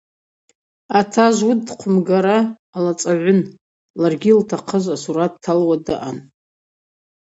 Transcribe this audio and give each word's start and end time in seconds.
Атажв 0.99 1.43
уыд 1.47 1.59
дхъвымгара 1.67 2.37
алацӏагӏвын, 2.75 3.39
ларгьи 4.01 4.29
йылтахъыз 4.33 4.85
асурат 4.95 5.33
дталуа 5.37 5.77
даъан. 5.85 6.17